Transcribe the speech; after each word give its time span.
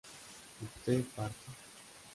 ¿Usted 0.65 1.03
parte? 1.15 1.45